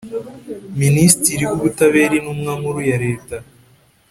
[0.81, 3.35] Minisitiri w Ubutabera Intumwa Nkuru ya leta